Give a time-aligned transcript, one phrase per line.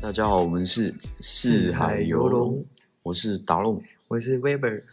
[0.00, 2.64] 大家好，我们是四海游龙，
[3.02, 4.84] 我是达龙，我是 Weber。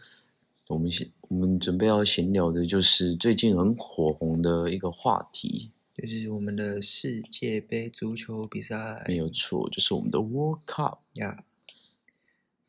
[0.68, 9.04] 我们闲，我们准备要闲聊的就是最近很火红的一个话题，就是我们的世界杯足球比赛。
[9.06, 11.38] 没有错，就是我们的 World Cup。Yeah.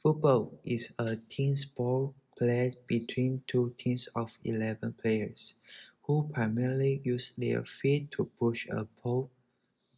[0.01, 5.55] Football is a team sport played between two teams of 11 players
[6.03, 9.29] who primarily use their feet to push a ball,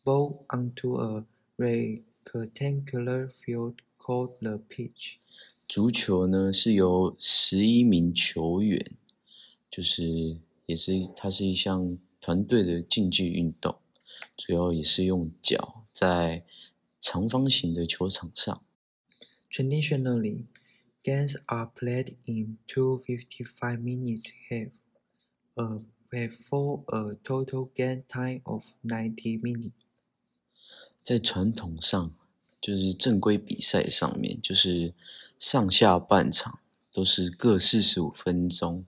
[0.06, 1.26] ball onto a
[2.34, 5.18] rectangular field called the pitch.
[5.68, 8.96] 足球呢是由十一名球员，
[9.70, 13.78] 就是也是它是一项团队的竞技运动，
[14.38, 16.46] 主要也是用脚在
[17.02, 18.64] 长方形的球场上。
[19.52, 20.46] Traditionally,
[21.04, 24.72] games are played in two 55 minutes half,
[25.56, 25.82] uh,
[26.50, 29.72] for a total game time of 90 minutes.
[31.03, 32.15] 在传统上，
[32.61, 34.95] 就是正规比赛上面，就是
[35.39, 36.61] 上下半场
[36.93, 38.85] 都是各四十五分钟，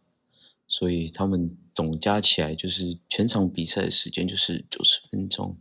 [0.69, 5.57] 所以他们总加起来就是全场比赛的时间就是九十分钟。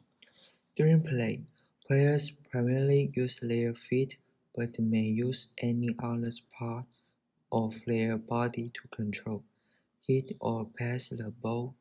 [0.75, 1.41] During play,
[1.87, 4.17] players primarily use their feet
[4.53, 6.85] but may use any other part
[7.49, 9.41] of their body to control,
[10.07, 11.73] hit or pass the ball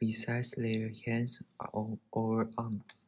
[0.00, 3.06] besides their hands or, or arms.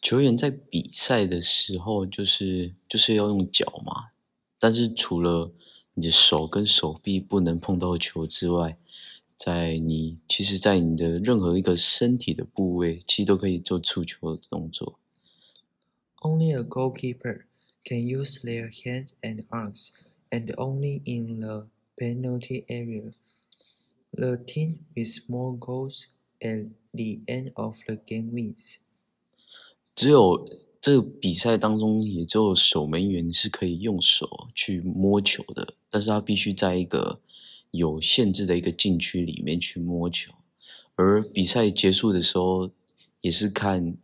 [0.00, 4.10] 球员在比赛的时候，就是就是要用脚嘛，
[4.58, 5.52] 但是除了
[5.94, 8.78] 你的手跟手臂不能碰到球之外，
[9.36, 14.98] 在你其实，在你的任何一个身体的部位，其实都可以做触球的动作。
[16.20, 17.42] Only a goalkeeper
[17.84, 19.90] can use their hands and arms,
[20.30, 23.12] and only in the penalty area.
[24.12, 26.06] The team with more goals
[26.40, 28.78] at the end of the game wins.
[29.98, 30.48] 只有
[30.80, 37.20] 这个比赛当中，也只有守门员是可以用手去摸球的，但是他必须在一个
[37.72, 40.32] 有限制的一个禁区里面去摸球。
[40.94, 42.70] 而比赛结束的时候，
[43.22, 43.96] 也是看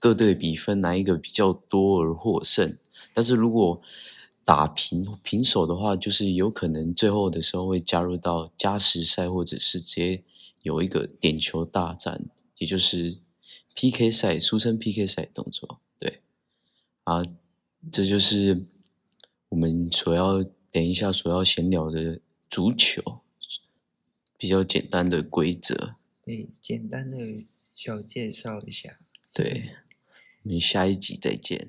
[0.00, 2.76] 各队比分哪一个比较多而获胜。
[3.14, 3.80] 但是如果
[4.44, 10.24] 打平平手的话，就是有可能最后的时候会加入到加时赛，或者是直接
[10.62, 12.24] 有一个点球大战，
[12.58, 13.18] 也就是
[13.76, 15.80] PK 赛，俗称 PK 赛动作。
[15.98, 16.22] 对，
[17.04, 17.22] 啊，
[17.92, 18.64] 这就是
[19.50, 20.42] 我们所要
[20.72, 22.20] 等一下所要闲聊的
[22.50, 23.20] 足球
[24.38, 25.94] 比较简单的规则。
[26.24, 27.44] 对，简单的
[27.74, 28.98] 小介绍一下。
[29.32, 29.76] 对，
[30.42, 31.68] 我们下一集再见。